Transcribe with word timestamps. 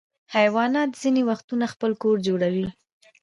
حیوانات 0.35 0.89
ځینې 1.01 1.21
وختونه 1.29 1.65
خپل 1.73 1.91
کور 2.01 2.17
جوړوي. 2.27 2.67